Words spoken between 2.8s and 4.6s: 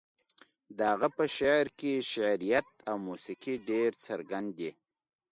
او موسيقي ډېر څرګند